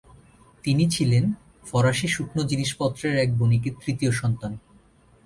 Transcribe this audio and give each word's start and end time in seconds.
তিনি 0.63 0.83
ছিলেন 0.89 1.23
ফরাসি 1.65 2.07
শুকনো 2.07 2.41
জিনিসপত্রের 2.43 3.13
এক 3.17 3.29
বণিকের 3.37 3.73
তৃতীয় 3.85 4.11
সন্তান। 4.11 4.51